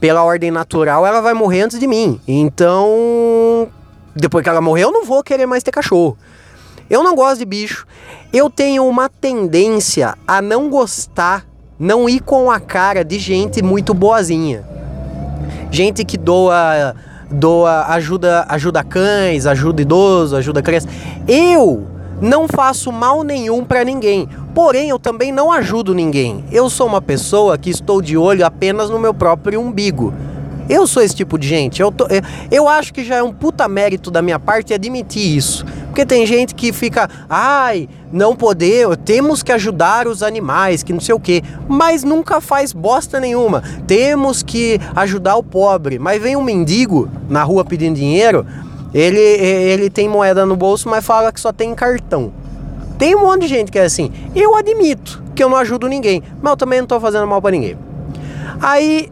Pela 0.06 0.22
ordem 0.22 0.52
natural, 0.52 1.04
ela 1.04 1.20
vai 1.20 1.34
morrer 1.34 1.62
antes 1.62 1.80
de 1.80 1.86
mim. 1.88 2.20
Então, 2.28 3.66
depois 4.14 4.44
que 4.44 4.48
ela 4.48 4.60
morrer, 4.60 4.84
eu 4.84 4.92
não 4.92 5.04
vou 5.04 5.20
querer 5.20 5.46
mais 5.46 5.64
ter 5.64 5.72
cachorro. 5.72 6.16
Eu 6.88 7.02
não 7.02 7.16
gosto 7.16 7.40
de 7.40 7.44
bicho. 7.44 7.84
Eu 8.32 8.48
tenho 8.48 8.86
uma 8.86 9.08
tendência 9.08 10.14
a 10.24 10.40
não 10.40 10.70
gostar 10.70 11.44
não 11.76 12.08
ir 12.08 12.20
com 12.20 12.52
a 12.52 12.60
cara 12.60 13.04
de 13.04 13.18
gente 13.18 13.60
muito 13.64 13.92
boazinha. 13.92 14.64
Gente 15.72 16.04
que 16.04 16.16
doa 16.16 16.94
doa 17.28 17.86
ajuda 17.86 18.46
ajuda 18.48 18.84
cães, 18.84 19.44
ajuda 19.44 19.82
idoso, 19.82 20.36
ajuda 20.36 20.62
criança. 20.62 20.88
Eu 21.26 21.84
não 22.20 22.48
faço 22.48 22.90
mal 22.90 23.22
nenhum 23.22 23.64
para 23.64 23.84
ninguém. 23.84 24.28
Porém, 24.54 24.88
eu 24.88 24.98
também 24.98 25.32
não 25.32 25.52
ajudo 25.52 25.94
ninguém. 25.94 26.44
Eu 26.50 26.70
sou 26.70 26.86
uma 26.86 27.02
pessoa 27.02 27.58
que 27.58 27.70
estou 27.70 28.00
de 28.00 28.16
olho 28.16 28.44
apenas 28.44 28.88
no 28.88 28.98
meu 28.98 29.12
próprio 29.12 29.60
umbigo. 29.60 30.12
Eu 30.68 30.86
sou 30.86 31.02
esse 31.02 31.14
tipo 31.14 31.38
de 31.38 31.46
gente. 31.46 31.80
Eu, 31.80 31.92
tô, 31.92 32.06
eu 32.50 32.68
acho 32.68 32.92
que 32.92 33.04
já 33.04 33.16
é 33.16 33.22
um 33.22 33.32
puta 33.32 33.68
mérito 33.68 34.10
da 34.10 34.20
minha 34.20 34.38
parte 34.38 34.74
admitir 34.74 35.36
isso. 35.36 35.64
Porque 35.86 36.04
tem 36.04 36.26
gente 36.26 36.54
que 36.54 36.72
fica, 36.72 37.08
ai, 37.28 37.88
não 38.12 38.34
poder, 38.34 38.96
temos 38.98 39.42
que 39.42 39.52
ajudar 39.52 40.08
os 40.08 40.22
animais, 40.22 40.82
que 40.82 40.92
não 40.92 41.00
sei 41.00 41.14
o 41.14 41.20
quê. 41.20 41.42
Mas 41.68 42.02
nunca 42.02 42.40
faz 42.40 42.72
bosta 42.72 43.20
nenhuma. 43.20 43.62
Temos 43.86 44.42
que 44.42 44.80
ajudar 44.96 45.36
o 45.36 45.42
pobre. 45.42 45.98
Mas 45.98 46.20
vem 46.20 46.36
um 46.36 46.42
mendigo 46.42 47.08
na 47.28 47.44
rua 47.44 47.64
pedindo 47.64 47.94
dinheiro, 47.94 48.44
ele, 48.94 49.20
ele 49.20 49.90
tem 49.90 50.08
moeda 50.08 50.46
no 50.46 50.56
bolso, 50.56 50.88
mas 50.88 51.04
fala 51.04 51.32
que 51.32 51.40
só 51.40 51.52
tem 51.52 51.74
cartão. 51.74 52.32
Tem 52.98 53.14
um 53.14 53.20
monte 53.20 53.42
de 53.42 53.48
gente 53.48 53.70
que 53.70 53.78
é 53.78 53.84
assim. 53.84 54.10
Eu 54.34 54.56
admito 54.56 55.22
que 55.34 55.42
eu 55.42 55.48
não 55.48 55.56
ajudo 55.56 55.86
ninguém, 55.86 56.22
mas 56.40 56.50
eu 56.52 56.56
também 56.56 56.80
não 56.80 56.86
tô 56.86 56.98
fazendo 56.98 57.26
mal 57.26 57.42
para 57.42 57.50
ninguém. 57.50 57.76
Aí 58.60 59.10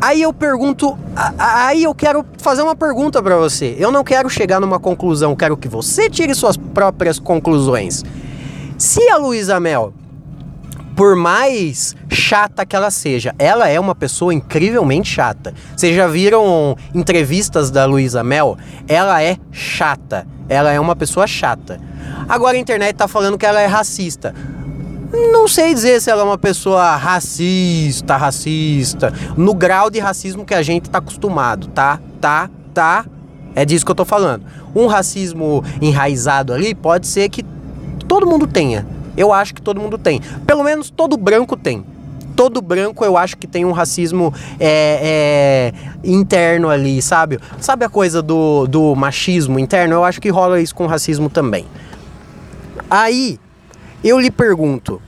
Aí 0.00 0.22
eu 0.22 0.32
pergunto, 0.32 0.96
aí 1.36 1.82
eu 1.82 1.92
quero 1.92 2.24
fazer 2.38 2.62
uma 2.62 2.76
pergunta 2.76 3.20
para 3.20 3.36
você. 3.36 3.74
Eu 3.80 3.90
não 3.90 4.04
quero 4.04 4.30
chegar 4.30 4.60
numa 4.60 4.78
conclusão, 4.78 5.34
quero 5.34 5.56
que 5.56 5.66
você 5.66 6.08
tire 6.08 6.32
suas 6.36 6.56
próprias 6.56 7.18
conclusões. 7.18 8.04
Se 8.78 9.08
a 9.10 9.16
Luísa 9.16 9.58
Mel, 9.58 9.92
por 10.98 11.14
mais 11.14 11.94
chata 12.10 12.66
que 12.66 12.74
ela 12.74 12.90
seja, 12.90 13.32
ela 13.38 13.68
é 13.68 13.78
uma 13.78 13.94
pessoa 13.94 14.34
incrivelmente 14.34 15.08
chata. 15.08 15.54
Vocês 15.76 15.94
já 15.94 16.08
viram 16.08 16.76
entrevistas 16.92 17.70
da 17.70 17.84
Luísa 17.84 18.24
Mel? 18.24 18.58
Ela 18.88 19.22
é 19.22 19.36
chata. 19.52 20.26
Ela 20.48 20.72
é 20.72 20.80
uma 20.80 20.96
pessoa 20.96 21.24
chata. 21.24 21.80
Agora 22.28 22.56
a 22.56 22.60
internet 22.60 22.96
tá 22.96 23.06
falando 23.06 23.38
que 23.38 23.46
ela 23.46 23.60
é 23.60 23.66
racista. 23.66 24.34
Não 25.32 25.46
sei 25.46 25.72
dizer 25.72 26.02
se 26.02 26.10
ela 26.10 26.22
é 26.22 26.24
uma 26.24 26.36
pessoa 26.36 26.96
racista, 26.96 28.16
racista, 28.16 29.14
no 29.36 29.54
grau 29.54 29.90
de 29.90 30.00
racismo 30.00 30.44
que 30.44 30.52
a 30.52 30.62
gente 30.62 30.90
tá 30.90 30.98
acostumado, 30.98 31.68
tá? 31.68 32.00
Tá, 32.20 32.50
tá. 32.74 33.06
É 33.54 33.64
disso 33.64 33.84
que 33.84 33.92
eu 33.92 33.94
tô 33.94 34.04
falando. 34.04 34.44
Um 34.74 34.88
racismo 34.88 35.62
enraizado 35.80 36.52
ali 36.52 36.74
pode 36.74 37.06
ser 37.06 37.28
que 37.28 37.44
todo 38.08 38.26
mundo 38.26 38.48
tenha. 38.48 38.97
Eu 39.18 39.32
acho 39.32 39.52
que 39.52 39.60
todo 39.60 39.80
mundo 39.80 39.98
tem. 39.98 40.20
Pelo 40.46 40.62
menos 40.62 40.90
todo 40.90 41.16
branco 41.16 41.56
tem. 41.56 41.84
Todo 42.36 42.62
branco 42.62 43.04
eu 43.04 43.16
acho 43.16 43.36
que 43.36 43.48
tem 43.48 43.64
um 43.64 43.72
racismo 43.72 44.32
é, 44.60 45.72
é, 45.74 46.08
interno 46.08 46.70
ali, 46.70 47.02
sabe? 47.02 47.40
Sabe 47.60 47.84
a 47.84 47.88
coisa 47.88 48.22
do, 48.22 48.68
do 48.68 48.94
machismo 48.94 49.58
interno? 49.58 49.94
Eu 49.94 50.04
acho 50.04 50.20
que 50.20 50.28
rola 50.28 50.60
isso 50.60 50.72
com 50.72 50.86
racismo 50.86 51.28
também. 51.28 51.66
Aí, 52.88 53.40
eu 54.04 54.20
lhe 54.20 54.30
pergunto, 54.30 55.02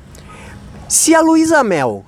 se 0.88 1.14
a 1.14 1.20
Luísa 1.20 1.62
Mel 1.62 2.04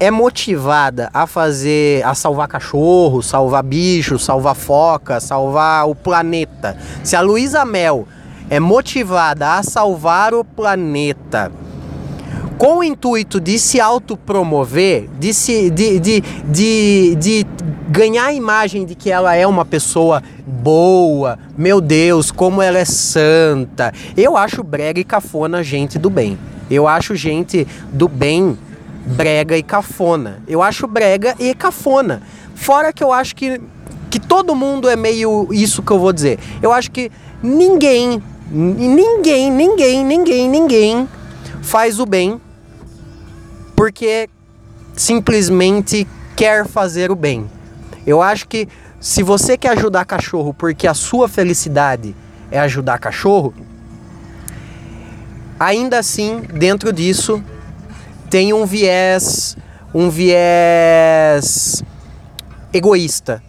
é 0.00 0.10
motivada 0.10 1.10
a 1.12 1.26
fazer, 1.26 2.02
a 2.06 2.14
salvar 2.14 2.48
cachorro, 2.48 3.22
salvar 3.22 3.62
bicho, 3.62 4.18
salvar 4.18 4.54
foca, 4.54 5.20
salvar 5.20 5.86
o 5.86 5.94
planeta. 5.94 6.74
Se 7.04 7.14
a 7.14 7.20
Luísa 7.20 7.66
Mel 7.66 8.08
é 8.52 8.60
motivada 8.60 9.54
a 9.54 9.62
salvar 9.62 10.34
o 10.34 10.44
planeta 10.44 11.50
com 12.58 12.80
o 12.80 12.84
intuito 12.84 13.40
de 13.40 13.58
se 13.58 13.80
autopromover, 13.80 15.08
de, 15.18 15.32
se, 15.32 15.70
de, 15.70 15.98
de, 15.98 16.20
de, 16.20 17.14
de 17.14 17.46
ganhar 17.88 18.26
a 18.26 18.32
imagem 18.34 18.84
de 18.84 18.94
que 18.94 19.10
ela 19.10 19.34
é 19.34 19.46
uma 19.46 19.64
pessoa 19.64 20.22
boa, 20.46 21.38
meu 21.56 21.80
Deus, 21.80 22.30
como 22.30 22.60
ela 22.60 22.78
é 22.78 22.84
santa. 22.84 23.90
Eu 24.14 24.36
acho 24.36 24.62
brega 24.62 25.00
e 25.00 25.04
cafona 25.04 25.62
gente 25.62 25.98
do 25.98 26.10
bem. 26.10 26.38
Eu 26.70 26.86
acho 26.86 27.16
gente 27.16 27.66
do 27.90 28.06
bem 28.06 28.58
brega 29.06 29.56
e 29.56 29.62
cafona. 29.62 30.42
Eu 30.46 30.60
acho 30.60 30.86
brega 30.86 31.34
e 31.38 31.54
cafona. 31.54 32.20
Fora 32.54 32.92
que 32.92 33.02
eu 33.02 33.14
acho 33.14 33.34
que, 33.34 33.58
que 34.10 34.20
todo 34.20 34.54
mundo 34.54 34.90
é 34.90 34.94
meio 34.94 35.48
isso 35.50 35.82
que 35.82 35.90
eu 35.90 35.98
vou 35.98 36.12
dizer. 36.12 36.38
Eu 36.60 36.70
acho 36.70 36.90
que 36.90 37.10
ninguém, 37.42 38.22
ninguém, 38.52 39.50
ninguém, 39.50 40.04
ninguém, 40.04 40.48
ninguém 40.48 41.08
faz 41.62 41.98
o 41.98 42.04
bem 42.04 42.40
porque 43.74 44.28
simplesmente 44.94 46.06
quer 46.36 46.66
fazer 46.66 47.10
o 47.10 47.16
bem. 47.16 47.50
Eu 48.06 48.20
acho 48.20 48.46
que 48.46 48.68
se 49.00 49.22
você 49.22 49.56
quer 49.56 49.70
ajudar 49.70 50.04
cachorro 50.04 50.52
porque 50.52 50.86
a 50.86 50.94
sua 50.94 51.28
felicidade 51.28 52.14
é 52.50 52.60
ajudar 52.60 52.98
cachorro, 52.98 53.54
ainda 55.58 55.98
assim, 55.98 56.42
dentro 56.54 56.92
disso, 56.92 57.42
tem 58.28 58.52
um 58.52 58.66
viés, 58.66 59.56
um 59.94 60.10
viés 60.10 61.82
egoísta. 62.72 63.42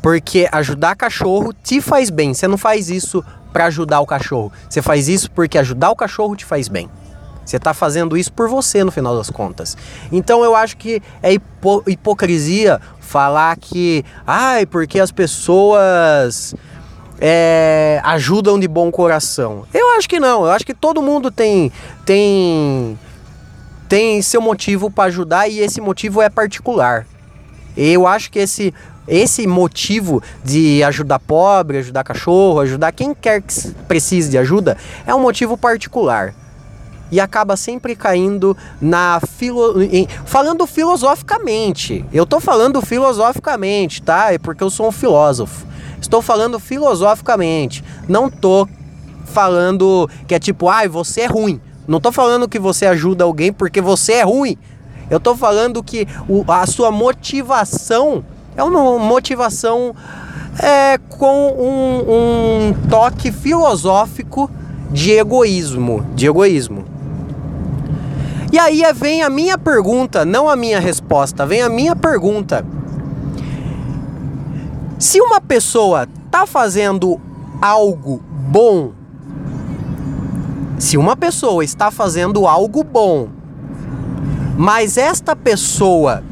Porque 0.00 0.48
ajudar 0.52 0.94
cachorro 0.94 1.52
te 1.52 1.80
faz 1.80 2.10
bem. 2.10 2.32
Você 2.32 2.46
não 2.46 2.56
faz 2.56 2.88
isso 2.88 3.24
para 3.56 3.64
ajudar 3.64 4.00
o 4.00 4.06
cachorro. 4.06 4.52
Você 4.68 4.82
faz 4.82 5.08
isso 5.08 5.30
porque 5.30 5.56
ajudar 5.56 5.90
o 5.90 5.96
cachorro 5.96 6.36
te 6.36 6.44
faz 6.44 6.68
bem. 6.68 6.90
Você 7.42 7.56
está 7.56 7.72
fazendo 7.72 8.14
isso 8.14 8.30
por 8.30 8.50
você 8.50 8.84
no 8.84 8.90
final 8.90 9.16
das 9.16 9.30
contas. 9.30 9.78
Então 10.12 10.44
eu 10.44 10.54
acho 10.54 10.76
que 10.76 11.02
é 11.22 11.32
hipo 11.32 11.82
hipocrisia 11.86 12.78
falar 13.00 13.56
que, 13.56 14.04
ai, 14.26 14.66
porque 14.66 15.00
as 15.00 15.10
pessoas 15.10 16.54
é, 17.18 17.98
ajudam 18.04 18.60
de 18.60 18.68
bom 18.68 18.90
coração. 18.90 19.64
Eu 19.72 19.96
acho 19.96 20.06
que 20.06 20.20
não. 20.20 20.44
Eu 20.44 20.50
acho 20.50 20.66
que 20.66 20.74
todo 20.74 21.00
mundo 21.00 21.30
tem 21.30 21.72
tem 22.04 22.98
tem 23.88 24.20
seu 24.20 24.42
motivo 24.42 24.90
para 24.90 25.04
ajudar 25.04 25.48
e 25.48 25.60
esse 25.60 25.80
motivo 25.80 26.20
é 26.20 26.28
particular. 26.28 27.06
Eu 27.74 28.06
acho 28.06 28.30
que 28.30 28.38
esse 28.38 28.74
esse 29.08 29.46
motivo 29.46 30.22
de 30.44 30.82
ajudar 30.84 31.18
pobre, 31.18 31.78
ajudar 31.78 32.04
cachorro, 32.04 32.60
ajudar 32.60 32.92
quem 32.92 33.14
quer 33.14 33.42
que 33.42 33.70
precise 33.88 34.30
de 34.30 34.38
ajuda 34.38 34.76
é 35.06 35.14
um 35.14 35.20
motivo 35.20 35.56
particular 35.56 36.34
e 37.10 37.20
acaba 37.20 37.56
sempre 37.56 37.94
caindo 37.94 38.56
na 38.80 39.20
filo... 39.20 39.74
Falando 40.24 40.66
filosoficamente. 40.66 42.04
Eu 42.12 42.26
tô 42.26 42.40
falando 42.40 42.82
filosoficamente, 42.82 44.02
tá? 44.02 44.32
É 44.32 44.38
porque 44.38 44.62
eu 44.62 44.70
sou 44.70 44.88
um 44.88 44.92
filósofo. 44.92 45.66
Estou 46.00 46.20
falando 46.20 46.58
filosoficamente. 46.58 47.84
Não 48.08 48.28
tô 48.28 48.68
falando 49.24 50.10
que 50.26 50.34
é 50.34 50.38
tipo, 50.38 50.68
ai, 50.68 50.86
ah, 50.86 50.88
você 50.88 51.22
é 51.22 51.26
ruim. 51.26 51.60
Não 51.86 52.00
tô 52.00 52.10
falando 52.10 52.48
que 52.48 52.58
você 52.58 52.86
ajuda 52.86 53.24
alguém 53.24 53.52
porque 53.52 53.80
você 53.80 54.14
é 54.14 54.22
ruim. 54.22 54.58
Eu 55.08 55.20
tô 55.20 55.36
falando 55.36 55.82
que 55.84 56.08
a 56.48 56.66
sua 56.66 56.90
motivação 56.90 58.24
é 58.56 58.62
uma 58.62 58.98
motivação 58.98 59.94
é, 60.58 60.98
com 60.98 61.48
um, 61.58 62.70
um 62.70 62.88
toque 62.88 63.30
filosófico 63.30 64.50
de 64.90 65.12
egoísmo, 65.12 66.04
de 66.14 66.26
egoísmo. 66.26 66.84
E 68.50 68.58
aí 68.58 68.82
vem 68.94 69.22
a 69.22 69.28
minha 69.28 69.58
pergunta, 69.58 70.24
não 70.24 70.48
a 70.48 70.56
minha 70.56 70.80
resposta, 70.80 71.44
vem 71.44 71.60
a 71.60 71.68
minha 71.68 71.94
pergunta. 71.94 72.64
Se 74.98 75.20
uma 75.20 75.40
pessoa 75.40 76.08
tá 76.30 76.46
fazendo 76.46 77.20
algo 77.60 78.22
bom, 78.48 78.92
se 80.78 80.96
uma 80.96 81.16
pessoa 81.16 81.62
está 81.64 81.90
fazendo 81.90 82.46
algo 82.46 82.82
bom, 82.82 83.28
mas 84.56 84.96
esta 84.96 85.36
pessoa 85.36 86.22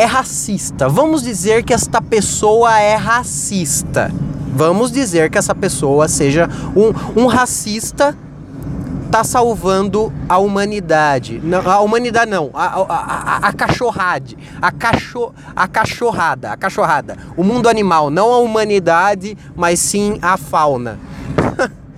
é 0.00 0.06
racista, 0.06 0.88
vamos 0.88 1.22
dizer 1.22 1.62
que 1.62 1.74
esta 1.74 2.00
pessoa 2.00 2.80
é 2.80 2.94
racista. 2.94 4.10
Vamos 4.56 4.90
dizer 4.90 5.28
que 5.28 5.36
essa 5.36 5.54
pessoa 5.54 6.08
seja 6.08 6.48
um, 6.74 7.20
um 7.20 7.26
racista 7.26 8.16
tá 9.10 9.22
salvando 9.22 10.10
a 10.26 10.38
humanidade. 10.38 11.38
Não, 11.44 11.70
a 11.70 11.80
humanidade 11.80 12.30
não, 12.30 12.48
a, 12.54 12.64
a, 12.64 12.82
a, 12.88 13.36
a 13.48 13.52
cachorrade, 13.52 14.38
a, 14.62 14.72
cacho, 14.72 15.34
a 15.54 15.68
cachorrada, 15.68 16.50
a 16.52 16.56
cachorrada. 16.56 17.18
O 17.36 17.44
mundo 17.44 17.68
animal, 17.68 18.08
não 18.08 18.32
a 18.32 18.38
humanidade, 18.38 19.36
mas 19.54 19.80
sim 19.80 20.18
a 20.22 20.38
fauna. 20.38 20.98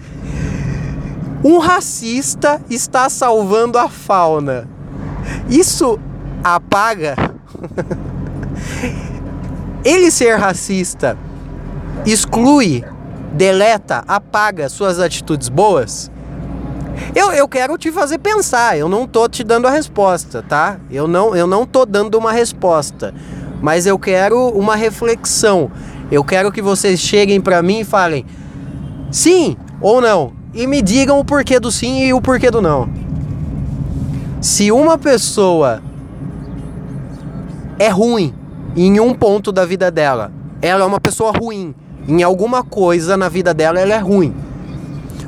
um 1.45 1.59
racista 1.59 2.61
está 2.69 3.09
salvando 3.09 3.79
a 3.79 3.88
fauna. 3.88 4.69
Isso 5.49 6.01
apaga. 6.43 7.32
Ele 9.85 10.11
ser 10.11 10.37
racista 10.37 11.16
exclui, 12.07 12.85
deleta, 13.33 14.05
apaga 14.07 14.68
suas 14.68 14.98
atitudes 14.98 15.48
boas? 15.48 16.11
Eu, 17.14 17.33
eu 17.33 17.48
quero 17.48 17.77
te 17.77 17.90
fazer 17.90 18.18
pensar, 18.18 18.79
eu 18.79 18.88
não 18.88 19.07
tô 19.07 19.29
te 19.29 19.42
dando 19.42 19.66
a 19.66 19.70
resposta, 19.70 20.42
tá? 20.42 20.79
Eu 20.90 21.09
não, 21.09 21.35
eu 21.35 21.46
não 21.46 21.66
tô 21.66 21.85
dando 21.85 22.16
uma 22.16 22.33
resposta, 22.33 23.14
mas 23.61 23.87
eu 23.87 23.98
quero 23.98 24.48
uma 24.51 24.77
reflexão. 24.77 25.70
Eu 26.11 26.22
quero 26.22 26.53
que 26.53 26.61
vocês 26.61 27.01
cheguem 27.01 27.40
para 27.40 27.62
mim 27.62 27.81
e 27.81 27.85
falem 27.85 28.27
sim 29.11 29.57
ou 29.81 30.01
não 30.01 30.33
e 30.55 30.66
me 30.66 30.83
digam 30.83 31.18
o 31.18 31.25
porquê 31.25 31.59
do 31.59 31.70
sim 31.70 32.05
e 32.05 32.12
o 32.12 32.20
porquê 32.20 32.51
do 32.51 32.61
não. 32.61 32.88
Se 34.40 34.70
uma 34.70 34.98
pessoa 34.98 35.83
é 37.78 37.88
ruim 37.88 38.35
em 38.76 39.00
um 39.00 39.14
ponto 39.14 39.52
da 39.52 39.64
vida 39.64 39.90
dela, 39.90 40.32
ela 40.61 40.85
é 40.85 40.87
uma 40.87 41.00
pessoa 41.00 41.32
ruim. 41.32 41.74
Em 42.08 42.22
alguma 42.22 42.64
coisa 42.64 43.16
na 43.16 43.28
vida 43.28 43.54
dela 43.54 43.78
ela 43.78 43.94
é 43.94 43.98
ruim. 43.98 44.35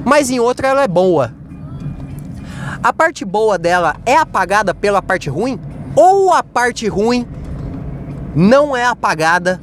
Mas 0.04 0.28
em 0.30 0.40
outra 0.40 0.68
ela 0.68 0.82
é 0.82 0.88
boa 0.88 1.32
a 2.84 2.92
parte 2.92 3.24
boa 3.24 3.56
dela 3.56 3.96
é 4.04 4.14
apagada 4.14 4.74
pela 4.74 5.00
parte 5.00 5.30
ruim? 5.30 5.58
Ou 5.96 6.34
a 6.34 6.42
parte 6.42 6.86
ruim 6.86 7.26
não 8.34 8.76
é 8.76 8.84
apagada 8.84 9.58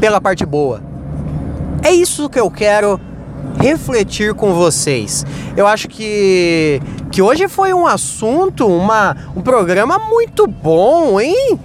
pela 0.00 0.20
parte 0.20 0.44
boa? 0.44 0.82
É 1.84 1.92
isso 1.92 2.28
que 2.28 2.40
eu 2.40 2.50
quero 2.50 3.00
refletir 3.60 4.34
com 4.34 4.54
vocês. 4.54 5.24
Eu 5.56 5.68
acho 5.68 5.88
que, 5.88 6.82
que 7.12 7.22
hoje 7.22 7.46
foi 7.46 7.72
um 7.72 7.86
assunto, 7.86 8.66
uma, 8.66 9.16
um 9.36 9.40
programa 9.40 9.98
muito 9.98 10.46
bom, 10.48 11.20
hein? 11.20 11.60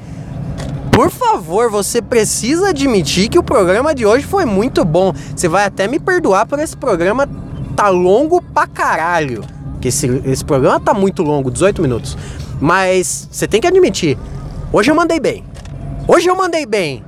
Por 0.98 1.12
favor, 1.12 1.70
você 1.70 2.02
precisa 2.02 2.70
admitir 2.70 3.30
que 3.30 3.38
o 3.38 3.44
programa 3.44 3.94
de 3.94 4.04
hoje 4.04 4.26
foi 4.26 4.46
muito 4.46 4.84
bom. 4.84 5.14
Você 5.36 5.48
vai 5.48 5.64
até 5.64 5.88
me 5.88 6.00
perdoar 6.00 6.48
por 6.48 6.58
esse 6.58 6.76
programa 6.76 7.30
tá 7.76 7.88
longo 7.90 8.42
pra 8.42 8.66
caralho 8.66 9.44
que 9.80 9.90
esse, 9.90 10.08
esse 10.26 10.44
programa 10.44 10.80
tá 10.80 10.96
muito 10.96 11.22
longo, 11.22 11.52
18 11.52 11.84
minutos. 11.84 12.18
Mas 12.60 13.30
você 13.32 13.48
tem 13.48 13.62
que 13.62 13.68
admitir, 13.68 14.18
hoje 14.74 14.90
eu 14.90 14.96
mandei 14.96 15.20
bem. 15.20 15.44
Hoje 16.08 16.28
eu 16.28 16.36
mandei 16.36 16.66
bem. 16.66 17.04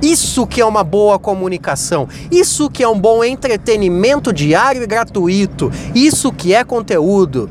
Isso 0.00 0.46
que 0.46 0.60
é 0.60 0.64
uma 0.64 0.84
boa 0.84 1.18
comunicação, 1.18 2.08
isso 2.30 2.70
que 2.70 2.84
é 2.84 2.88
um 2.88 3.00
bom 3.00 3.24
entretenimento 3.24 4.32
diário 4.32 4.84
e 4.84 4.86
gratuito, 4.86 5.68
isso 5.96 6.30
que 6.32 6.54
é 6.54 6.62
conteúdo. 6.62 7.50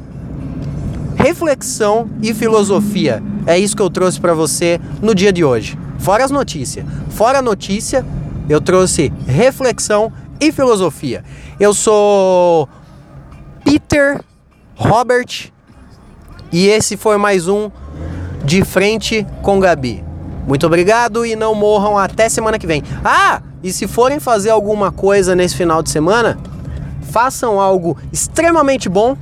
Reflexão 1.23 2.09
e 2.21 2.33
filosofia. 2.33 3.23
É 3.47 3.57
isso 3.57 3.77
que 3.77 3.81
eu 3.81 3.89
trouxe 3.89 4.19
para 4.19 4.33
você 4.33 4.77
no 5.01 5.15
dia 5.15 5.31
de 5.31 5.41
hoje. 5.41 5.79
Fora 5.97 6.25
as 6.25 6.31
notícias. 6.31 6.85
Fora 7.11 7.39
a 7.39 7.41
notícia, 7.41 8.05
eu 8.49 8.59
trouxe 8.59 9.09
reflexão 9.25 10.11
e 10.37 10.51
filosofia. 10.51 11.23
Eu 11.57 11.73
sou 11.73 12.67
Peter, 13.63 14.19
Robert 14.75 15.49
e 16.51 16.67
esse 16.67 16.97
foi 16.97 17.15
mais 17.15 17.47
um 17.47 17.71
De 18.43 18.65
Frente 18.65 19.25
com 19.41 19.61
Gabi. 19.61 20.03
Muito 20.45 20.67
obrigado 20.67 21.25
e 21.25 21.37
não 21.37 21.55
morram 21.55 21.97
até 21.97 22.27
semana 22.27 22.59
que 22.59 22.67
vem. 22.67 22.83
Ah, 23.01 23.41
e 23.63 23.71
se 23.71 23.87
forem 23.87 24.19
fazer 24.19 24.49
alguma 24.49 24.91
coisa 24.91 25.33
nesse 25.33 25.55
final 25.55 25.81
de 25.81 25.89
semana, 25.89 26.37
façam 27.11 27.61
algo 27.61 27.97
extremamente 28.11 28.89
bom 28.89 29.15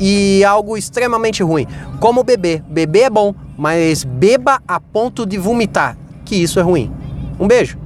e 0.00 0.44
algo 0.44 0.76
extremamente 0.76 1.42
ruim, 1.42 1.66
como 2.00 2.22
beber. 2.22 2.62
Beber 2.68 3.04
é 3.04 3.10
bom, 3.10 3.34
mas 3.56 4.04
beba 4.04 4.60
a 4.66 4.80
ponto 4.80 5.24
de 5.26 5.38
vomitar, 5.38 5.96
que 6.24 6.36
isso 6.36 6.58
é 6.58 6.62
ruim. 6.62 6.90
Um 7.38 7.46
beijo. 7.46 7.83